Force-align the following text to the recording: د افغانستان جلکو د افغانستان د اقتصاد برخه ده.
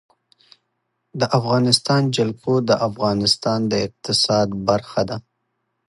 د 1.19 1.21
افغانستان 1.37 2.01
جلکو 2.15 2.53
د 2.69 2.71
افغانستان 2.87 3.59
د 3.71 3.73
اقتصاد 3.87 4.47
برخه 4.67 5.01
ده. 5.09 5.17